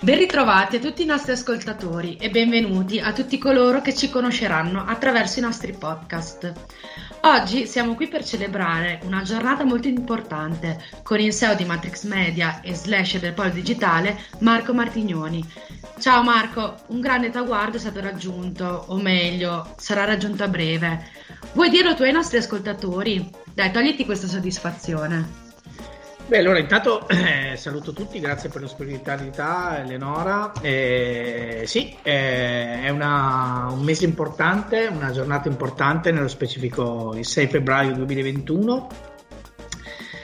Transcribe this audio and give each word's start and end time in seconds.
Ben 0.00 0.16
ritrovati 0.16 0.76
a 0.76 0.78
tutti 0.78 1.02
i 1.02 1.06
nostri 1.06 1.32
ascoltatori 1.32 2.16
e 2.20 2.30
benvenuti 2.30 3.00
a 3.00 3.12
tutti 3.12 3.36
coloro 3.36 3.80
che 3.80 3.92
ci 3.92 4.08
conosceranno 4.08 4.84
attraverso 4.84 5.40
i 5.40 5.42
nostri 5.42 5.72
podcast. 5.72 6.52
Oggi 7.22 7.66
siamo 7.66 7.96
qui 7.96 8.06
per 8.06 8.24
celebrare 8.24 9.00
una 9.02 9.22
giornata 9.22 9.64
molto 9.64 9.88
importante 9.88 10.80
con 11.02 11.18
il 11.18 11.34
CEO 11.34 11.56
di 11.56 11.64
Matrix 11.64 12.04
Media 12.04 12.60
e 12.60 12.76
slash 12.76 13.18
del 13.18 13.34
Polo 13.34 13.48
Digitale 13.50 14.16
Marco 14.38 14.72
Martignoni. 14.72 15.44
Ciao 15.98 16.22
Marco, 16.22 16.76
un 16.86 17.00
grande 17.00 17.30
traguardo 17.30 17.76
è 17.76 17.80
stato 17.80 18.00
raggiunto, 18.00 18.84
o 18.86 18.98
meglio, 18.98 19.74
sarà 19.78 20.04
raggiunto 20.04 20.44
a 20.44 20.48
breve. 20.48 21.10
Vuoi 21.54 21.70
dirlo 21.70 21.96
tu 21.96 22.02
ai 22.02 22.12
nostri 22.12 22.38
ascoltatori? 22.38 23.28
Dai, 23.52 23.72
togliti 23.72 24.04
questa 24.04 24.28
soddisfazione. 24.28 25.47
Beh, 26.28 26.36
allora 26.36 26.58
intanto 26.58 27.08
eh, 27.08 27.56
saluto 27.56 27.94
tutti, 27.94 28.20
grazie 28.20 28.50
per 28.50 28.60
l'ospitalità, 28.60 29.80
Eleonora. 29.80 30.52
Eh, 30.60 31.62
sì, 31.64 31.96
eh, 32.02 32.82
è 32.82 32.90
una, 32.90 33.68
un 33.70 33.80
mese 33.80 34.04
importante, 34.04 34.90
una 34.92 35.10
giornata 35.10 35.48
importante, 35.48 36.12
nello 36.12 36.28
specifico 36.28 37.14
il 37.16 37.24
6 37.24 37.46
febbraio 37.46 37.94
2021. 37.94 38.88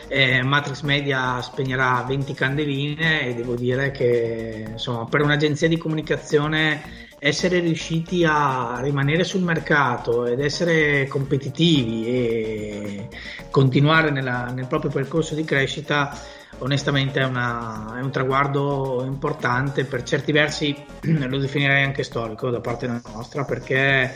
Eh, 0.09 0.43
Matrix 0.43 0.83
Media 0.83 1.41
spegnerà 1.41 2.05
20 2.07 2.35
candeline 2.35 3.27
e 3.29 3.35
devo 3.35 3.55
dire 3.55 3.91
che 3.91 4.67
insomma, 4.73 5.07
per 5.07 5.23
un'agenzia 5.23 5.69
di 5.69 5.79
comunicazione 5.79 7.03
essere 7.19 7.61
riusciti 7.61 8.23
a 8.23 8.81
rimanere 8.83 9.25
sul 9.25 9.41
mercato 9.41 10.27
ed 10.27 10.41
essere 10.41 11.07
competitivi 11.07 12.07
e 12.07 13.09
continuare 13.51 14.11
nella, 14.11 14.51
nel 14.53 14.67
proprio 14.67 14.91
percorso 14.91 15.35
di 15.35 15.43
crescita 15.43 16.15
onestamente 16.59 17.21
è, 17.21 17.25
una, 17.25 17.97
è, 17.97 18.03
un 18.03 18.11
traguardo 18.11 19.03
importante. 19.07 19.85
Per 19.85 20.03
certi 20.03 20.33
versi 20.33 20.77
lo 21.01 21.39
definirei 21.39 21.83
anche 21.83 22.03
storico 22.03 22.51
da 22.51 22.61
parte 22.61 22.87
nostra 22.87 23.45
perché 23.45 24.15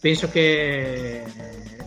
penso 0.00 0.30
che 0.30 1.22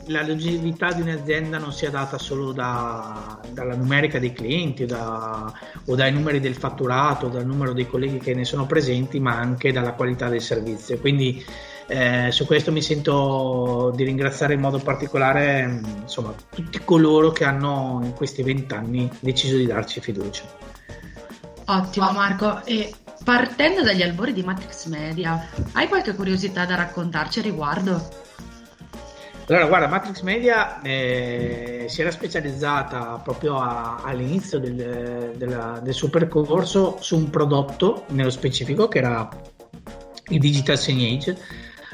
la 0.10 0.26
longevità 0.26 0.92
di 0.92 1.02
un'azienda 1.02 1.58
non 1.58 1.72
sia 1.72 1.90
data 1.90 2.18
solo 2.18 2.52
da, 2.52 3.40
dalla 3.52 3.76
numerica 3.76 4.20
dei 4.20 4.34
clienti 4.34 4.84
o, 4.84 4.88
da, 4.88 5.54
o, 5.86 5.96
dai 5.96 6.12
numeri 6.12 6.40
del 6.40 6.56
fatturato, 6.56 7.28
dal 7.28 7.46
numero 7.46 7.74
dei 7.74 7.88
colleghi 7.88 8.18
che 8.18 8.34
ne 8.34 8.44
sono 8.44 8.66
presenti, 8.66 9.20
ma 9.20 9.38
anche 9.38 9.72
dalla 9.72 9.94
qualità 9.94 10.28
del 10.28 10.42
servizio. 10.42 10.98
Quindi 11.00 11.44
eh, 11.88 12.30
su 12.32 12.46
questo 12.46 12.72
mi 12.72 12.82
sento 12.82 13.92
di 13.96 14.04
ringraziare 14.04 14.54
in 14.54 14.60
modo 14.60 14.80
particolare 14.80 15.82
insomma, 16.02 16.34
tutti 16.54 16.80
coloro 16.84 17.32
che 17.32 17.44
hanno 17.44 18.02
in 18.04 18.14
questi 18.14 18.42
vent'anni 18.42 19.10
deciso 19.20 19.58
di 19.58 19.68
darci 19.68 20.00
fiducia. 20.00 20.44
Ottimo 21.66 22.12
Marco, 22.12 22.66
e 22.66 22.92
partendo 23.24 23.84
dagli 23.84 24.02
albori 24.02 24.34
di 24.34 24.42
Matrix 24.42 24.88
Media, 24.88 25.50
hai 25.74 25.88
qualche 25.88 26.16
curiosità 26.16 26.66
da 26.66 26.76
raccontarci 26.76 27.40
a 27.40 27.44
riguardo? 27.44 28.28
Allora, 29.50 29.66
guarda, 29.66 29.88
Matrix 29.88 30.22
Media 30.22 30.80
eh, 30.82 31.86
si 31.88 32.02
era 32.02 32.12
specializzata 32.12 33.20
proprio 33.24 33.58
a, 33.58 34.00
all'inizio 34.04 34.60
del, 34.60 35.34
della, 35.36 35.80
del, 35.82 35.94
suo 35.96 36.08
percorso 36.08 36.98
su 37.00 37.18
un 37.18 37.32
prodotto 37.32 38.06
nello 38.10 38.30
specifico 38.30 38.88
che 38.88 39.00
era 39.00 39.28
il 40.28 40.40
Digital 40.40 40.78
Signage, 40.78 41.36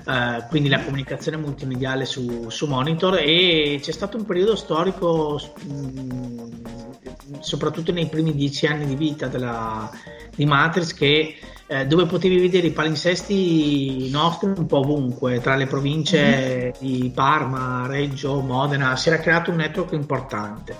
eh, 0.05 0.45
quindi 0.49 0.67
la 0.67 0.83
comunicazione 0.83 1.37
multimediale 1.37 2.03
su, 2.03 2.49
su, 2.49 2.67
monitor 2.67 3.19
e 3.19 3.79
c'è 3.81 3.91
stato 3.93 4.17
un 4.17 4.25
periodo 4.25 4.57
storico, 4.57 5.39
mh, 5.63 7.39
soprattutto 7.39 7.93
nei 7.93 8.07
primi 8.07 8.35
dieci 8.35 8.67
anni 8.67 8.85
di 8.85 8.95
vita 8.97 9.27
della, 9.27 9.89
di 10.35 10.43
Matrix, 10.43 10.93
che 10.93 11.37
eh, 11.67 11.87
dove 11.87 12.05
potevi 12.05 12.39
vedere 12.39 12.67
i 12.67 12.71
palinsesti 12.71 14.09
nostri 14.11 14.49
un 14.55 14.65
po' 14.65 14.79
ovunque, 14.79 15.39
tra 15.41 15.55
le 15.55 15.65
province 15.65 16.19
mm-hmm. 16.19 16.71
di 16.79 17.11
Parma, 17.13 17.87
Reggio, 17.87 18.39
Modena, 18.41 18.95
si 18.95 19.09
era 19.09 19.17
creato 19.19 19.51
un 19.51 19.57
network 19.57 19.93
importante. 19.93 20.77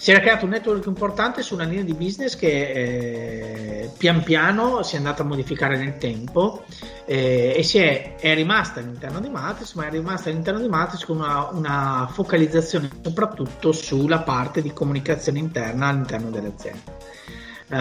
Si 0.00 0.10
era 0.10 0.20
creato 0.20 0.46
un 0.46 0.52
network 0.52 0.86
importante 0.86 1.42
su 1.42 1.52
una 1.52 1.64
linea 1.64 1.84
di 1.84 1.92
business 1.92 2.34
che 2.34 2.70
eh, 2.70 3.90
pian 3.98 4.22
piano 4.22 4.82
si 4.82 4.94
è 4.94 4.96
andata 4.96 5.22
a 5.22 5.26
modificare 5.26 5.76
nel 5.76 5.98
tempo 5.98 6.64
eh, 7.04 7.52
e 7.54 7.62
si 7.62 7.76
è, 7.76 8.16
è, 8.16 8.34
rimasta 8.34 8.80
all'interno 8.80 9.20
di 9.20 9.28
Matrix, 9.28 9.74
ma 9.74 9.86
è 9.86 9.90
rimasta 9.90 10.30
all'interno 10.30 10.60
di 10.60 10.68
Matrix 10.68 11.04
con 11.04 11.18
una, 11.18 11.50
una 11.50 12.08
focalizzazione 12.10 12.88
soprattutto 13.02 13.72
sulla 13.72 14.20
parte 14.20 14.62
di 14.62 14.72
comunicazione 14.72 15.38
interna 15.38 15.88
all'interno 15.88 16.30
delle 16.30 16.48
aziende. 16.48 16.96
Uh, 17.70 17.76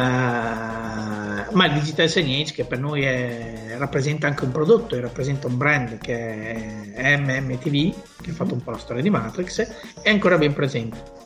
ma 1.51 1.65
il 1.65 1.73
Digital 1.73 2.07
Signage 2.07 2.53
che 2.53 2.63
per 2.63 2.79
noi 2.79 3.01
è, 3.01 3.75
rappresenta 3.79 4.27
anche 4.27 4.43
un 4.43 4.51
prodotto 4.51 4.99
rappresenta 4.99 5.47
un 5.47 5.57
brand 5.57 5.97
che 5.97 6.93
è 6.93 7.17
MMTV 7.17 7.95
che 8.21 8.29
ha 8.29 8.33
fatto 8.33 8.53
un 8.53 8.61
po' 8.61 8.69
la 8.69 8.77
storia 8.77 9.01
di 9.01 9.09
Matrix 9.09 9.67
è 10.03 10.11
ancora 10.11 10.37
ben 10.37 10.53
presente 10.53 11.19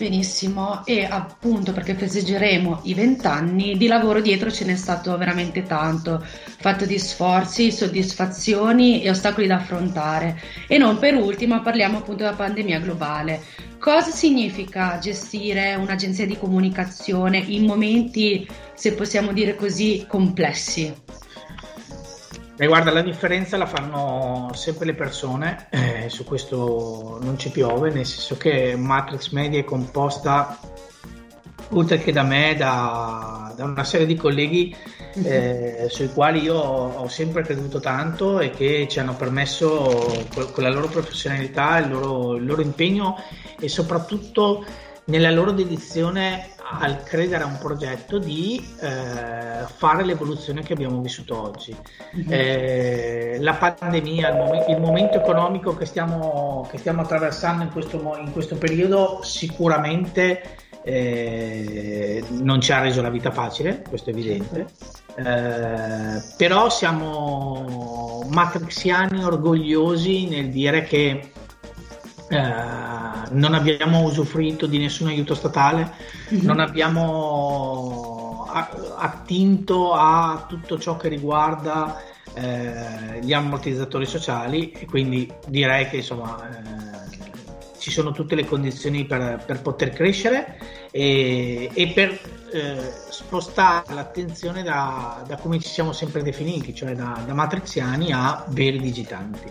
Benissimo, 0.00 0.80
e 0.86 1.04
appunto 1.04 1.74
perché 1.74 1.92
festeggeremo 1.92 2.80
i 2.84 2.94
vent'anni, 2.94 3.76
di 3.76 3.86
lavoro 3.86 4.22
dietro 4.22 4.50
ce 4.50 4.64
n'è 4.64 4.74
stato 4.74 5.14
veramente 5.18 5.64
tanto, 5.64 6.24
fatto 6.24 6.86
di 6.86 6.98
sforzi, 6.98 7.70
soddisfazioni 7.70 9.02
e 9.02 9.10
ostacoli 9.10 9.46
da 9.46 9.56
affrontare. 9.56 10.40
E 10.66 10.78
non 10.78 10.98
per 10.98 11.16
ultimo 11.16 11.60
parliamo 11.60 11.98
appunto 11.98 12.22
della 12.22 12.34
pandemia 12.34 12.80
globale. 12.80 13.42
Cosa 13.80 14.10
significa 14.10 14.98
gestire 14.98 15.74
un'agenzia 15.74 16.26
di 16.26 16.36
comunicazione 16.36 17.38
in 17.38 17.64
momenti, 17.64 18.46
se 18.74 18.92
possiamo 18.92 19.32
dire 19.32 19.54
così, 19.54 20.04
complessi? 20.06 20.94
Beh, 22.56 22.66
guarda, 22.66 22.90
la 22.90 23.00
differenza 23.00 23.56
la 23.56 23.64
fanno 23.64 24.50
sempre 24.52 24.84
le 24.84 24.94
persone, 24.94 25.68
eh, 25.70 26.10
su 26.10 26.24
questo 26.24 27.20
non 27.22 27.38
ci 27.38 27.50
piove, 27.50 27.90
nel 27.90 28.04
senso 28.04 28.36
che 28.36 28.76
Matrix 28.76 29.30
Media 29.30 29.60
è 29.60 29.64
composta, 29.64 30.60
oltre 31.70 31.96
che 32.00 32.12
da 32.12 32.22
me, 32.22 32.54
da, 32.58 33.39
da 33.60 33.66
una 33.66 33.84
serie 33.84 34.06
di 34.06 34.16
colleghi 34.16 34.74
eh, 35.22 35.86
sui 35.90 36.08
quali 36.08 36.40
io 36.40 36.56
ho 36.56 37.08
sempre 37.08 37.42
creduto 37.42 37.78
tanto 37.78 38.40
e 38.40 38.48
che 38.48 38.86
ci 38.88 38.98
hanno 38.98 39.14
permesso, 39.14 40.24
con 40.52 40.62
la 40.62 40.70
loro 40.70 40.88
professionalità, 40.88 41.76
il 41.76 41.90
loro, 41.90 42.36
il 42.36 42.46
loro 42.46 42.62
impegno 42.62 43.22
e 43.60 43.68
soprattutto 43.68 44.64
nella 45.04 45.30
loro 45.30 45.50
dedizione 45.50 46.52
al 46.72 47.02
credere 47.02 47.42
a 47.42 47.46
un 47.46 47.58
progetto 47.58 48.18
di 48.18 48.64
eh, 48.80 49.66
fare 49.66 50.04
l'evoluzione 50.04 50.62
che 50.62 50.72
abbiamo 50.72 50.98
vissuto 51.02 51.38
oggi. 51.38 51.76
Mm-hmm. 52.16 52.28
Eh, 52.30 53.36
la 53.40 53.54
pandemia, 53.54 54.30
il, 54.30 54.36
mom- 54.36 54.68
il, 54.68 54.80
momento 54.80 55.18
economico 55.18 55.76
che 55.76 55.84
stiamo, 55.84 56.66
che 56.70 56.78
stiamo 56.78 57.02
attraversando 57.02 57.64
in 57.64 57.70
questo, 57.72 57.98
in 58.24 58.32
questo 58.32 58.56
periodo 58.56 59.20
sicuramente 59.22 60.68
eh, 60.82 62.22
non 62.30 62.60
ci 62.60 62.72
ha 62.72 62.80
reso 62.80 63.02
la 63.02 63.10
vita 63.10 63.30
facile, 63.30 63.82
questo 63.88 64.10
è 64.10 64.12
evidente. 64.12 64.66
Eh, 65.14 66.22
però 66.36 66.70
siamo 66.70 68.24
matrixiani 68.30 69.22
orgogliosi 69.22 70.28
nel 70.28 70.50
dire 70.50 70.84
che 70.84 71.32
eh, 72.28 72.52
non 73.30 73.54
abbiamo 73.54 74.02
usufruito 74.02 74.66
di 74.66 74.78
nessun 74.78 75.08
aiuto 75.08 75.34
statale, 75.34 75.92
mm-hmm. 76.32 76.44
non 76.44 76.60
abbiamo 76.60 78.46
attinto 78.96 79.92
a 79.92 80.44
tutto 80.48 80.78
ciò 80.78 80.96
che 80.96 81.08
riguarda 81.08 81.96
eh, 82.34 83.18
gli 83.20 83.32
ammortizzatori 83.32 84.06
sociali 84.06 84.70
e 84.72 84.86
quindi 84.86 85.32
direi 85.46 85.88
che 85.88 85.96
insomma 85.96 86.38
eh, 86.48 86.69
ci 87.80 87.90
sono 87.90 88.12
tutte 88.12 88.34
le 88.34 88.44
condizioni 88.44 89.06
per, 89.06 89.42
per 89.44 89.62
poter 89.62 89.90
crescere 89.90 90.58
e, 90.90 91.70
e 91.72 91.88
per 91.88 92.20
eh, 92.52 92.92
spostare 93.08 93.94
l'attenzione 93.94 94.62
da, 94.62 95.22
da, 95.26 95.36
come 95.36 95.58
ci 95.58 95.68
siamo 95.68 95.92
sempre 95.92 96.22
definiti, 96.22 96.74
cioè 96.74 96.94
da, 96.94 97.22
da 97.26 97.32
matrixiani 97.32 98.12
a 98.12 98.44
veri 98.48 98.78
digitanti. 98.78 99.50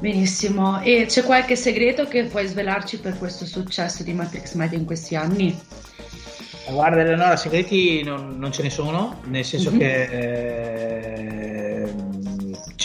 Benissimo, 0.00 0.80
e 0.80 1.06
c'è 1.06 1.22
qualche 1.22 1.54
segreto 1.54 2.08
che 2.08 2.24
puoi 2.24 2.46
svelarci 2.46 2.98
per 2.98 3.16
questo 3.16 3.46
successo 3.46 4.02
di 4.02 4.12
Matrix 4.12 4.54
Media 4.54 4.76
in 4.76 4.84
questi 4.84 5.14
anni? 5.14 5.56
Guarda 6.68 7.00
Eleonora, 7.00 7.36
segreti 7.36 8.02
non, 8.02 8.38
non 8.38 8.52
ce 8.52 8.62
ne 8.62 8.70
sono, 8.70 9.20
nel 9.26 9.44
senso 9.44 9.70
mm-hmm. 9.70 9.78
che 9.78 10.02
eh, 10.02 10.71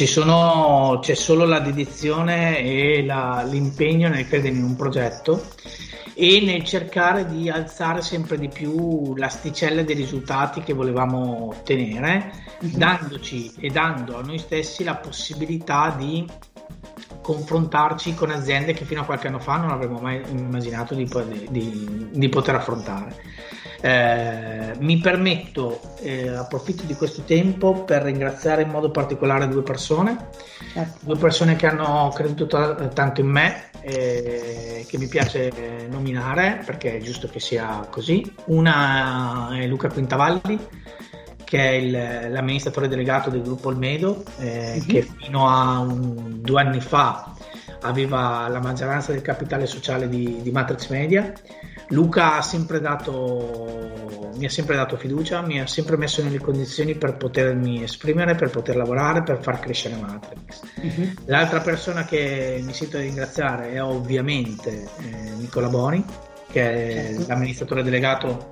sono, 0.06 1.00
c'è 1.02 1.16
solo 1.16 1.46
la 1.46 1.60
dedizione 1.60 2.60
e 2.60 3.04
la, 3.04 3.44
l'impegno 3.50 4.10
nel 4.10 4.28
credere 4.28 4.56
in 4.56 4.64
un 4.64 4.76
progetto 4.76 5.44
e 6.14 6.42
nel 6.44 6.64
cercare 6.64 7.26
di 7.26 7.50
alzare 7.50 8.02
sempre 8.02 8.38
di 8.38 8.50
più 8.50 9.16
l'asticella 9.16 9.84
dei 9.84 9.96
risultati 9.96 10.62
che 10.62 10.74
volevamo 10.74 11.50
ottenere, 11.50 12.32
mm-hmm. 12.66 12.76
dandoci 12.76 13.54
e 13.60 13.70
dando 13.70 14.18
a 14.18 14.22
noi 14.22 14.40
stessi 14.40 14.84
la 14.84 14.96
possibilità 14.96 15.94
di 15.98 16.26
confrontarci 17.22 18.14
con 18.16 18.32
aziende 18.32 18.74
che 18.74 18.86
fino 18.86 19.02
a 19.02 19.06
qualche 19.06 19.28
anno 19.28 19.40
fa 19.40 19.58
non 19.58 19.70
avremmo 19.70 20.00
mai 20.00 20.22
immaginato 20.30 20.96
di, 20.96 21.08
di, 21.50 22.10
di 22.12 22.30
poter 22.30 22.56
affrontare. 22.56 23.16
Eh, 23.80 24.74
mi 24.80 24.98
permetto, 24.98 25.80
eh, 26.00 26.30
approfitto 26.30 26.84
di 26.84 26.96
questo 26.96 27.22
tempo 27.22 27.84
per 27.84 28.04
ringraziare 28.04 28.64
in 28.64 28.70
modo 28.70 28.90
particolare 28.90 29.48
due 29.48 29.62
persone, 29.62 30.30
certo. 30.74 31.00
due 31.02 31.18
persone 31.18 31.56
che 31.56 31.68
hanno 31.68 32.12
creduto 32.14 32.48
t- 32.48 32.94
tanto 32.94 33.22
in 33.22 33.28
me, 33.28 33.70
eh, 33.82 34.86
che 34.88 34.98
mi 34.98 35.08
piace 35.08 35.52
nominare 35.90 36.62
perché 36.66 36.98
è 36.98 37.02
giusto 37.02 37.28
che 37.28 37.40
sia 37.40 37.86
così. 37.90 38.34
Una 38.46 39.50
è 39.58 39.68
Luca 39.68 39.90
Quintavalli, 39.90 40.60
che 41.44 41.60
è 41.60 41.72
il, 41.74 42.32
l'amministratore 42.32 42.88
delegato 42.88 43.30
del 43.30 43.44
gruppo 43.44 43.70
Olmedo, 43.70 44.24
mm-hmm. 44.42 44.88
che 44.88 45.08
fino 45.20 45.48
a 45.48 45.80
un, 45.80 46.42
due 46.42 46.62
anni 46.62 46.82
fa 46.82 47.34
aveva 47.82 48.48
la 48.50 48.60
maggioranza 48.60 49.12
del 49.12 49.22
capitale 49.22 49.68
sociale 49.68 50.10
di, 50.10 50.42
di 50.42 50.52
Matrix 50.52 50.90
Media 50.90 51.32
Luca 51.90 52.36
ha 52.36 52.42
sempre 52.42 52.82
dato, 52.82 54.32
mi 54.36 54.46
ha 54.46 54.50
sempre 54.50 54.76
dato 54.76 54.98
fiducia, 54.98 55.42
mi 55.42 55.62
ha 55.62 55.68
sempre 55.68 55.96
messo 55.96 56.22
nelle 56.22 56.40
condizioni 56.40 56.96
per 56.96 57.16
potermi 57.16 57.84
esprimere, 57.84 58.36
per 58.36 58.50
poter 58.50 58.76
lavorare, 58.76 59.24
per 59.24 59.42
far 59.42 59.60
crescere 59.60 59.96
Matrix. 59.96 60.62
Uh-huh. 60.82 61.14
L'altra 61.26 61.62
persona 61.62 62.04
che 62.04 62.60
mi 62.62 62.74
sento 62.74 62.98
di 62.98 63.04
ringraziare 63.04 63.72
è 63.72 63.82
ovviamente 63.82 64.90
eh, 65.00 65.32
Nicola 65.38 65.70
Boni, 65.70 66.04
che 66.52 66.62
è 66.62 67.14
certo. 67.14 67.26
l'amministratore 67.28 67.84
delegato 67.84 68.52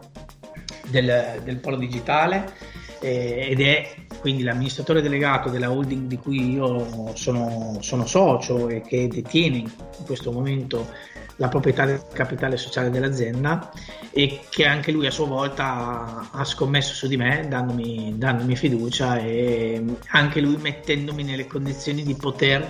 del, 0.88 1.42
del 1.44 1.58
Polo 1.58 1.76
Digitale 1.78 2.54
eh, 3.00 3.48
ed 3.50 3.62
è 3.62 3.94
quindi 4.20 4.44
l'amministratore 4.44 5.02
delegato 5.02 5.50
della 5.50 5.70
holding 5.70 6.08
di 6.08 6.18
cui 6.18 6.54
io 6.54 7.14
sono, 7.16 7.78
sono 7.82 8.08
socio 8.08 8.70
e 8.70 8.82
che 8.82 9.08
detiene 9.08 9.58
in 9.58 9.72
questo 10.06 10.32
momento 10.32 10.88
la 11.38 11.50
proprietà 11.50 11.86
del 11.86 12.02
capitale 12.14 12.58
sociale 12.58 12.90
dell'azienda 12.90 13.72
e 14.12 14.42
che 14.50 14.66
anche 14.66 14.92
lui 14.92 15.06
a 15.06 15.12
sua 15.12 15.26
volta 15.26 16.30
ha 16.32 16.44
scommesso 16.46 16.94
su 16.94 17.08
di 17.08 17.18
me 17.18 17.46
dandomi, 17.50 18.16
dandomi 18.18 18.56
fiducia 18.56 19.18
e 19.20 19.84
anche 20.10 20.40
lui 20.40 20.58
mettendomi 20.58 21.24
nelle 21.24 21.48
condizioni 21.48 22.04
di 22.04 22.16
poter 22.16 22.66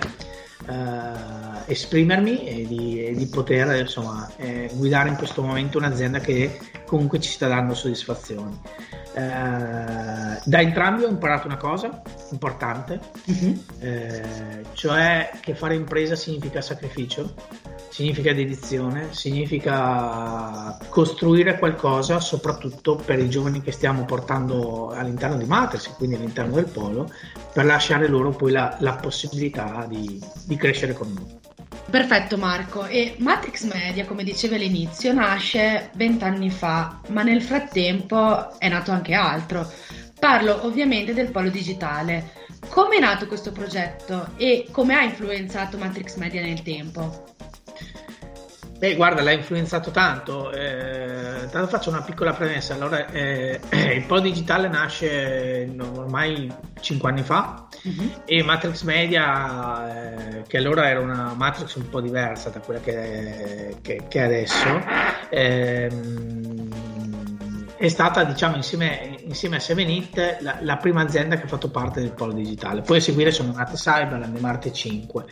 eh, 0.68 1.72
esprimermi 1.72 2.44
e 2.44 2.66
di, 2.66 3.04
e 3.06 3.14
di 3.14 3.26
poter 3.26 3.80
insomma, 3.80 4.28
eh, 4.36 4.70
guidare 4.74 5.10
in 5.10 5.16
questo 5.16 5.42
momento 5.42 5.78
un'azienda 5.78 6.18
che 6.18 6.58
comunque 6.86 7.20
ci 7.20 7.30
sta 7.30 7.46
dando 7.46 7.74
soddisfazioni. 7.74 8.58
Eh, 9.14 9.20
da 10.44 10.60
entrambi 10.60 11.04
ho 11.04 11.08
imparato 11.08 11.46
una 11.46 11.56
cosa 11.56 12.02
importante, 12.32 13.00
uh-huh. 13.24 13.62
cioè 14.72 15.30
che 15.40 15.54
fare 15.54 15.74
impresa 15.74 16.16
significa 16.16 16.60
sacrificio 16.60 17.32
significa 17.96 18.34
dedizione, 18.34 19.14
significa 19.14 20.76
costruire 20.90 21.58
qualcosa, 21.58 22.20
soprattutto 22.20 22.96
per 22.96 23.18
i 23.18 23.30
giovani 23.30 23.62
che 23.62 23.72
stiamo 23.72 24.04
portando 24.04 24.90
all'interno 24.90 25.38
di 25.38 25.46
Matrix, 25.46 25.94
quindi 25.94 26.16
all'interno 26.16 26.56
del 26.56 26.66
polo, 26.66 27.10
per 27.54 27.64
lasciare 27.64 28.06
loro 28.06 28.32
poi 28.32 28.52
la, 28.52 28.76
la 28.80 28.96
possibilità 28.96 29.86
di, 29.88 30.22
di 30.44 30.56
crescere 30.56 30.92
con 30.92 31.10
noi. 31.10 31.38
Perfetto 31.88 32.36
Marco, 32.36 32.84
e 32.84 33.14
Matrix 33.16 33.64
Media, 33.72 34.04
come 34.04 34.24
dicevi 34.24 34.56
all'inizio, 34.56 35.14
nasce 35.14 35.88
vent'anni 35.94 36.50
fa, 36.50 37.00
ma 37.08 37.22
nel 37.22 37.40
frattempo 37.40 38.58
è 38.58 38.68
nato 38.68 38.90
anche 38.90 39.14
altro. 39.14 39.72
Parlo 40.20 40.66
ovviamente 40.66 41.14
del 41.14 41.30
polo 41.30 41.48
digitale. 41.48 42.32
Come 42.68 42.96
è 42.96 43.00
nato 43.00 43.26
questo 43.26 43.52
progetto 43.52 44.32
e 44.36 44.66
come 44.70 44.94
ha 44.94 45.02
influenzato 45.02 45.78
Matrix 45.78 46.16
Media 46.16 46.42
nel 46.42 46.60
tempo? 46.60 47.35
Beh, 48.78 48.94
guarda, 48.94 49.22
l'ha 49.22 49.32
influenzato 49.32 49.90
tanto. 49.90 50.52
Eh, 50.52 51.48
tanto 51.50 51.66
faccio 51.68 51.88
una 51.88 52.02
piccola 52.02 52.32
premessa. 52.32 52.74
Allora, 52.74 53.06
eh, 53.06 53.58
il 53.94 54.04
Polo 54.06 54.20
Digitale 54.20 54.68
nasce 54.68 55.74
ormai 55.78 56.52
5 56.80 57.08
anni 57.08 57.22
fa 57.22 57.66
uh-huh. 57.82 58.22
e 58.26 58.42
Matrix 58.42 58.82
Media, 58.82 60.38
eh, 60.38 60.42
che 60.46 60.58
allora 60.58 60.88
era 60.88 61.00
una 61.00 61.32
Matrix 61.34 61.74
un 61.76 61.88
po' 61.88 62.02
diversa 62.02 62.50
da 62.50 62.60
quella 62.60 62.80
che, 62.80 63.76
che, 63.80 64.02
che 64.08 64.18
è 64.18 64.22
adesso, 64.22 64.80
ehm, 65.30 66.68
è 67.78 67.88
stata, 67.88 68.24
diciamo, 68.24 68.56
insieme, 68.56 69.16
insieme 69.24 69.56
a 69.56 69.60
7 69.60 70.38
la, 70.40 70.58
la, 70.60 70.76
prima 70.76 71.02
azienda 71.02 71.36
che 71.36 71.44
ha 71.44 71.48
fatto 71.48 71.70
parte 71.70 72.00
del 72.00 72.12
Polo 72.12 72.32
Digitale. 72.32 72.82
Poi 72.82 72.98
a 72.98 73.00
seguire 73.00 73.30
sono 73.30 73.52
nate 73.52 73.76
Cyberland 73.76 74.36
e 74.36 74.40
Marte 74.40 74.72
5 74.72 75.24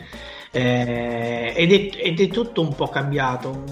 eh, 0.55 1.53
ed, 1.57 1.73
è, 1.73 1.91
ed, 1.97 2.21
è, 2.21 2.29
tutto 2.29 2.61
un 2.61 2.75
po' 2.77 2.87
cambiato. 2.89 3.65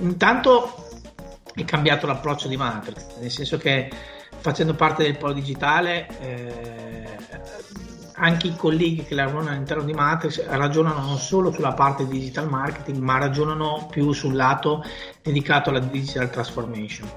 Intanto 0.00 0.88
è 1.54 1.64
cambiato 1.64 2.06
l'approccio 2.06 2.48
di 2.48 2.56
Matrix, 2.56 3.18
nel 3.18 3.30
senso 3.30 3.58
che 3.58 3.90
facendo 4.38 4.74
parte 4.74 5.02
del 5.02 5.18
polo 5.18 5.34
digitale 5.34 6.06
eh, 6.20 7.18
anche 8.14 8.46
i 8.46 8.56
colleghi 8.56 9.04
che 9.04 9.14
lavorano 9.14 9.50
all'interno 9.50 9.82
di 9.82 9.92
Matrix 9.92 10.46
ragionano 10.46 11.00
non 11.00 11.18
solo 11.18 11.52
sulla 11.52 11.72
parte 11.72 12.06
di 12.06 12.18
digital 12.18 12.48
marketing, 12.48 12.98
ma 12.98 13.18
ragionano 13.18 13.86
più 13.90 14.12
sul 14.12 14.34
lato 14.34 14.82
dedicato 15.22 15.68
alla 15.68 15.80
digital 15.80 16.30
transformation. 16.30 17.08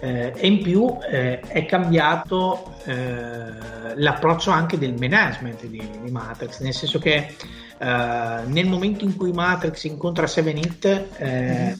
Eh, 0.00 0.32
e 0.36 0.46
in 0.46 0.62
più 0.62 0.98
eh, 1.08 1.40
è 1.40 1.64
cambiato 1.64 2.74
eh, 2.84 3.94
l'approccio 3.94 4.50
anche 4.50 4.78
del 4.78 4.94
management 4.98 5.64
di, 5.66 5.82
di, 6.02 6.10
Matrix, 6.10 6.60
nel 6.60 6.74
senso 6.74 6.98
che 6.98 7.34
eh, 7.82 8.44
nel 8.46 8.68
momento 8.68 9.04
in 9.04 9.16
cui 9.16 9.32
Matrix 9.32 9.82
incontra 9.84 10.26
7-It, 10.26 11.06
eh, 11.16 11.76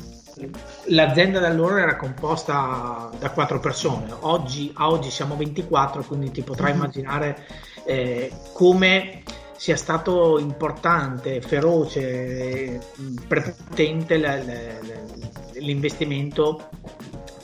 l'azienda 0.87 1.39
da 1.39 1.47
allora 1.47 1.81
era 1.81 1.95
composta 1.95 3.09
da 3.17 3.31
quattro 3.31 3.61
persone, 3.61 4.13
oggi, 4.21 4.73
a 4.75 4.91
oggi 4.91 5.11
siamo 5.11 5.37
24, 5.37 6.03
quindi 6.03 6.33
ti 6.33 6.43
potrai 6.43 6.73
mm-hmm. 6.73 6.81
immaginare 6.81 7.47
eh, 7.85 8.33
come 8.53 9.23
sia 9.57 9.77
stato 9.77 10.41
importante, 10.41 11.41
feroce, 11.41 12.81
prepotente 13.29 14.17
l'investimento 15.53 16.69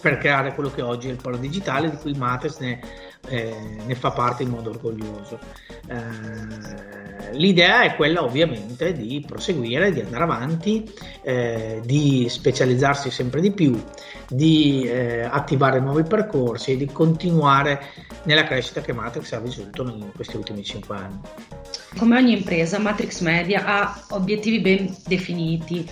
per 0.00 0.18
creare 0.18 0.52
quello 0.52 0.70
che 0.70 0.82
oggi 0.82 1.06
è 1.06 1.12
il 1.12 1.20
polo 1.22 1.36
digitale 1.36 1.90
di 1.90 1.96
cui 1.96 2.12
Matrix 2.14 2.58
ne, 2.58 2.80
eh, 3.28 3.54
ne 3.84 3.94
fa 3.94 4.10
parte 4.10 4.42
in 4.42 4.50
modo 4.50 4.70
orgoglioso. 4.70 5.38
Eh, 5.86 7.32
l'idea 7.32 7.82
è 7.82 7.94
quella 7.96 8.22
ovviamente 8.22 8.92
di 8.92 9.22
proseguire, 9.26 9.92
di 9.92 10.00
andare 10.00 10.24
avanti, 10.24 10.90
eh, 11.22 11.80
di 11.84 12.26
specializzarsi 12.28 13.10
sempre 13.10 13.40
di 13.40 13.52
più, 13.52 13.80
di 14.28 14.84
eh, 14.84 15.22
attivare 15.22 15.80
nuovi 15.80 16.02
percorsi 16.02 16.72
e 16.72 16.76
di 16.76 16.86
continuare 16.86 17.80
nella 18.24 18.44
crescita 18.44 18.80
che 18.80 18.92
Matrix 18.92 19.32
ha 19.32 19.40
vissuto 19.40 19.82
in 19.82 20.10
questi 20.14 20.36
ultimi 20.36 20.64
cinque 20.64 20.96
anni. 20.96 21.20
Come 21.96 22.16
ogni 22.16 22.32
impresa, 22.32 22.78
Matrix 22.78 23.20
Media 23.20 23.64
ha 23.64 24.04
obiettivi 24.10 24.60
ben 24.60 24.94
definiti. 25.06 25.88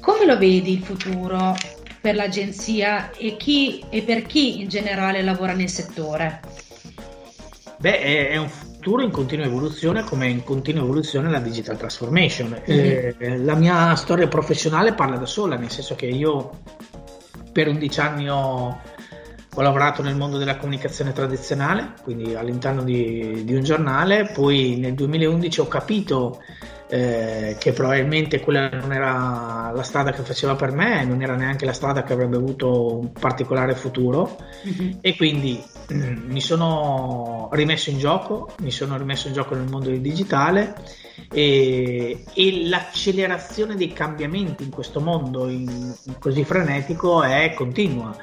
Come 0.00 0.26
lo 0.26 0.36
vedi 0.38 0.72
il 0.72 0.82
futuro 0.82 1.54
per 2.00 2.14
l'agenzia 2.14 3.10
e, 3.12 3.36
chi, 3.36 3.84
e 3.90 4.02
per 4.02 4.26
chi 4.26 4.60
in 4.60 4.68
generale 4.68 5.22
lavora 5.22 5.52
nel 5.52 5.68
settore? 5.68 6.40
Beh, 7.86 8.00
è, 8.00 8.28
è 8.30 8.36
un 8.36 8.48
futuro 8.48 9.00
in 9.02 9.12
continua 9.12 9.44
evoluzione 9.44 10.02
come 10.02 10.26
in 10.26 10.42
continua 10.42 10.82
evoluzione 10.82 11.30
la 11.30 11.38
digital 11.38 11.76
transformation. 11.76 12.60
Mm-hmm. 12.68 13.10
Eh, 13.16 13.38
la 13.38 13.54
mia 13.54 13.94
storia 13.94 14.26
professionale 14.26 14.92
parla 14.92 15.18
da 15.18 15.26
sola, 15.26 15.54
nel 15.54 15.70
senso 15.70 15.94
che 15.94 16.06
io 16.06 16.50
per 17.52 17.68
11 17.68 18.00
anni 18.00 18.28
ho, 18.28 18.80
ho 19.54 19.62
lavorato 19.62 20.02
nel 20.02 20.16
mondo 20.16 20.36
della 20.36 20.56
comunicazione 20.56 21.12
tradizionale, 21.12 21.92
quindi 22.02 22.34
all'interno 22.34 22.82
di, 22.82 23.44
di 23.44 23.54
un 23.54 23.62
giornale, 23.62 24.32
poi 24.34 24.78
nel 24.80 24.94
2011 24.94 25.60
ho 25.60 25.68
capito 25.68 26.42
eh, 26.88 27.56
che 27.58 27.72
probabilmente 27.72 28.40
quella 28.40 28.68
non 28.68 28.92
era 28.92 29.72
la 29.74 29.82
strada 29.82 30.12
che 30.12 30.22
faceva 30.22 30.54
per 30.54 30.72
me, 30.72 31.04
non 31.04 31.20
era 31.22 31.34
neanche 31.34 31.64
la 31.64 31.72
strada 31.72 32.02
che 32.02 32.12
avrebbe 32.12 32.36
avuto 32.36 32.98
un 32.98 33.12
particolare 33.12 33.74
futuro 33.74 34.36
mm-hmm. 34.66 34.98
e 35.00 35.16
quindi 35.16 35.62
mm, 35.92 36.30
mi 36.30 36.40
sono 36.40 37.48
rimesso 37.52 37.90
in 37.90 37.98
gioco, 37.98 38.54
mi 38.60 38.70
sono 38.70 38.96
rimesso 38.96 39.28
in 39.28 39.34
gioco 39.34 39.54
nel 39.54 39.68
mondo 39.68 39.90
del 39.90 40.00
digitale 40.00 40.74
e, 41.32 42.24
e 42.32 42.66
l'accelerazione 42.68 43.74
dei 43.74 43.92
cambiamenti 43.92 44.62
in 44.62 44.70
questo 44.70 45.00
mondo 45.00 45.48
in, 45.48 45.94
in 46.04 46.18
così 46.18 46.44
frenetico 46.44 47.22
è 47.22 47.52
continua 47.54 48.16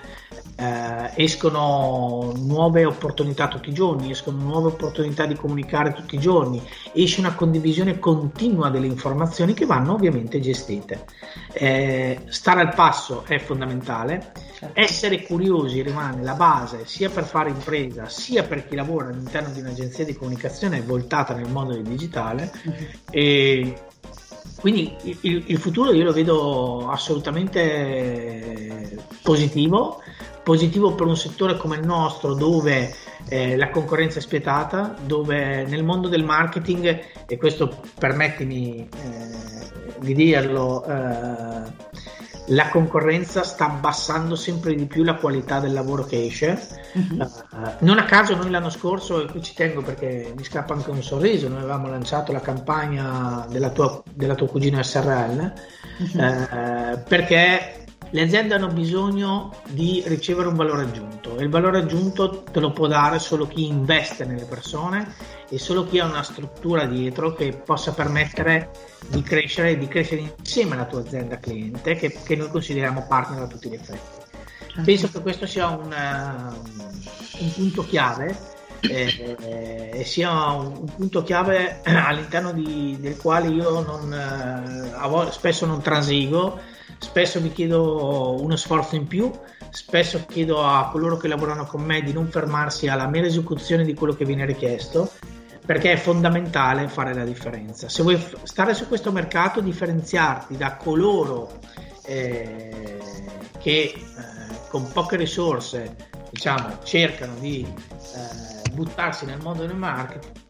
eh, 0.55 1.11
escono 1.15 2.31
nuove 2.35 2.85
opportunità 2.85 3.47
tutti 3.47 3.69
i 3.69 3.73
giorni, 3.73 4.11
escono 4.11 4.41
nuove 4.41 4.69
opportunità 4.69 5.25
di 5.25 5.35
comunicare 5.35 5.93
tutti 5.93 6.15
i 6.15 6.19
giorni, 6.19 6.61
esce 6.93 7.19
una 7.19 7.33
condivisione 7.33 7.99
continua 7.99 8.69
delle 8.69 8.87
informazioni 8.87 9.53
che 9.53 9.65
vanno 9.65 9.93
ovviamente 9.93 10.39
gestite. 10.39 11.05
Eh, 11.53 12.19
stare 12.27 12.61
al 12.61 12.73
passo 12.73 13.23
è 13.27 13.39
fondamentale, 13.39 14.31
certo. 14.57 14.79
essere 14.79 15.23
curiosi 15.23 15.81
rimane 15.81 16.23
la 16.23 16.33
base 16.33 16.85
sia 16.85 17.09
per 17.09 17.23
fare 17.23 17.49
impresa 17.49 18.07
sia 18.07 18.43
per 18.43 18.67
chi 18.67 18.75
lavora 18.75 19.07
all'interno 19.07 19.51
di 19.51 19.59
un'agenzia 19.59 20.05
di 20.05 20.13
comunicazione 20.13 20.81
voltata 20.81 21.33
nel 21.33 21.49
mondo 21.49 21.73
del 21.73 21.83
digitale. 21.83 22.51
Mm-hmm. 22.67 22.83
E, 23.09 23.73
quindi 24.59 24.95
il, 25.01 25.43
il, 25.47 25.57
futuro 25.57 25.91
io 25.91 26.05
lo 26.05 26.13
vedo 26.13 26.89
assolutamente 26.89 29.03
positivo, 29.21 30.01
positivo 30.43 30.93
per 30.93 31.07
un 31.07 31.17
settore 31.17 31.57
come 31.57 31.77
il 31.77 31.85
nostro 31.85 32.33
dove 32.33 32.93
eh, 33.29 33.55
la 33.55 33.69
concorrenza 33.69 34.19
è 34.19 34.21
spietata, 34.21 34.95
dove 35.05 35.65
nel 35.65 35.83
mondo 35.83 36.07
del 36.07 36.23
marketing, 36.23 36.99
e 37.25 37.37
questo 37.37 37.81
permettimi 37.97 38.87
eh, 38.87 39.97
di 39.99 40.13
dirlo, 40.13 40.83
eh, 40.85 42.11
la 42.47 42.67
concorrenza 42.69 43.43
sta 43.43 43.65
abbassando 43.65 44.35
sempre 44.35 44.75
di 44.75 44.85
più 44.85 45.03
la 45.03 45.15
qualità 45.15 45.59
del 45.59 45.71
lavoro 45.71 46.03
che 46.03 46.25
esce. 46.25 46.59
Uh-huh. 46.93 47.21
Uh, 47.21 47.69
non 47.79 47.97
a 47.99 48.03
caso 48.03 48.35
noi 48.35 48.49
l'anno 48.49 48.69
scorso, 48.69 49.23
e 49.23 49.31
qui 49.31 49.41
ci 49.41 49.53
tengo 49.53 49.81
perché 49.81 50.33
mi 50.35 50.43
scappa 50.43 50.73
anche 50.73 50.89
un 50.89 51.01
sorriso, 51.01 51.47
noi 51.47 51.59
avevamo 51.59 51.87
lanciato 51.87 52.33
la 52.33 52.41
campagna 52.41 53.45
della 53.49 53.69
tua, 53.69 54.03
della 54.13 54.35
tua 54.35 54.47
cugina 54.47 54.83
SRL 54.83 55.53
uh-huh. 55.99 56.21
uh, 56.21 57.03
perché 57.07 57.82
le 58.13 58.21
aziende 58.21 58.53
hanno 58.53 58.67
bisogno 58.67 59.51
di 59.69 60.03
ricevere 60.05 60.47
un 60.47 60.53
valore 60.53 60.83
aggiunto 60.83 61.35
e 61.37 61.43
il 61.43 61.49
valore 61.49 61.79
aggiunto 61.79 62.43
te 62.43 62.59
lo 62.59 62.71
può 62.71 62.85
dare 62.85 63.17
solo 63.17 63.47
chi 63.47 63.65
investe 63.65 64.23
nelle 64.23 64.45
persone 64.45 65.15
e 65.49 65.57
solo 65.57 65.87
chi 65.87 65.97
ha 65.97 66.05
una 66.05 66.21
struttura 66.21 66.85
dietro 66.85 67.33
che 67.33 67.59
possa 67.65 67.91
permettere 67.91 68.69
di 69.07 69.23
crescere 69.23 69.71
e 69.71 69.77
di 69.79 69.87
crescere 69.87 70.31
insieme 70.37 70.75
alla 70.75 70.85
tua 70.85 70.99
azienda 70.99 71.39
cliente 71.39 71.95
che, 71.95 72.15
che 72.23 72.35
noi 72.35 72.49
consideriamo 72.49 73.03
partner 73.07 73.41
a 73.41 73.47
tutti 73.47 73.69
gli 73.69 73.73
effetti. 73.73 74.21
Certo. 74.59 74.81
Penso 74.83 75.09
che 75.09 75.21
questo 75.21 75.47
sia 75.47 75.69
un, 75.69 75.91
un 75.91 77.53
punto 77.53 77.83
chiave 77.83 78.37
eh, 78.81 79.91
e 79.91 80.03
sia 80.03 80.51
un, 80.51 80.65
un, 80.81 80.95
punto 80.95 81.23
chiave 81.23 81.81
all'interno 81.85 82.51
di, 82.51 82.95
del 82.99 83.17
quale 83.17 83.47
io 83.47 83.81
non, 83.81 84.11
uh, 84.11 85.31
spesso 85.31 85.65
non 85.65 85.81
transigo 85.81 86.59
spesso 86.99 87.41
mi 87.41 87.51
chiedo 87.51 88.41
uno 88.41 88.55
sforzo 88.55 88.95
in 88.95 89.07
più, 89.07 89.31
spesso 89.69 90.25
chiedo 90.27 90.63
a 90.63 90.89
coloro 90.91 91.17
che 91.17 91.27
lavorano 91.27 91.65
con 91.65 91.81
me 91.81 92.01
di 92.01 92.13
non 92.13 92.27
fermarsi 92.27 92.87
alla 92.87 93.07
mera 93.07 93.27
esecuzione 93.27 93.83
di 93.83 93.93
quello 93.93 94.13
che 94.13 94.25
viene 94.25 94.45
richiesto, 94.45 95.11
perché 95.65 95.93
è 95.93 95.97
fondamentale 95.97 96.87
fare 96.87 97.13
la 97.13 97.23
differenza. 97.23 97.89
Se 97.89 98.03
vuoi 98.03 98.23
stare 98.43 98.73
su 98.73 98.87
questo 98.87 99.11
mercato, 99.11 99.61
differenziarti 99.61 100.57
da 100.57 100.75
coloro 100.75 101.59
eh, 102.05 102.97
che 103.59 103.71
eh, 103.71 104.01
con 104.69 104.91
poche 104.91 105.15
risorse 105.15 105.95
diciamo, 106.29 106.79
cercano 106.83 107.35
di 107.39 107.65
eh, 107.65 108.69
buttarsi 108.71 109.25
nel 109.25 109.39
mondo 109.41 109.65
del 109.65 109.75
marketing, 109.75 110.42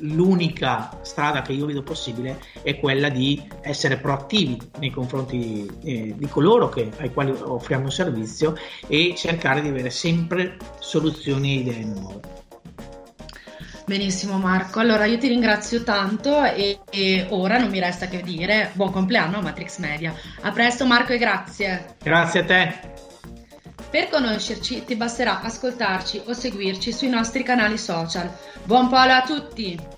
l'unica 0.00 0.98
strada 1.02 1.42
che 1.42 1.52
io 1.52 1.66
vedo 1.66 1.82
possibile 1.82 2.40
è 2.62 2.78
quella 2.78 3.08
di 3.08 3.46
essere 3.62 3.98
proattivi 3.98 4.58
nei 4.78 4.90
confronti 4.90 5.68
eh, 5.82 6.14
di 6.16 6.26
coloro 6.28 6.68
che, 6.68 6.90
ai 6.98 7.12
quali 7.12 7.30
offriamo 7.30 7.84
un 7.84 7.92
servizio 7.92 8.56
e 8.86 9.14
cercare 9.16 9.60
di 9.60 9.68
avere 9.68 9.90
sempre 9.90 10.56
soluzioni 10.78 11.56
e 11.56 11.60
idee 11.60 11.84
nuove. 11.84 12.20
Benissimo 13.88 14.36
Marco, 14.36 14.80
allora 14.80 15.06
io 15.06 15.16
ti 15.16 15.28
ringrazio 15.28 15.82
tanto 15.82 16.44
e, 16.44 16.80
e, 16.90 17.26
ora 17.30 17.56
non 17.56 17.70
mi 17.70 17.80
resta 17.80 18.06
che 18.06 18.20
dire 18.20 18.70
buon 18.74 18.92
compleanno 18.92 19.38
a 19.38 19.40
Matrix 19.40 19.78
Media. 19.78 20.14
A 20.42 20.52
presto 20.52 20.84
Marco 20.84 21.14
e 21.14 21.18
grazie. 21.18 21.96
Grazie 22.02 22.40
a 22.40 22.44
te. 22.44 23.06
Per 23.90 24.10
conoscerci 24.10 24.84
ti 24.84 24.96
basterà 24.96 25.40
ascoltarci 25.40 26.22
o 26.26 26.34
seguirci 26.34 26.92
sui 26.92 27.08
nostri 27.08 27.42
canali 27.42 27.78
social. 27.78 28.30
Buon 28.64 28.88
polo 28.88 29.12
a 29.12 29.22
tutti! 29.22 29.97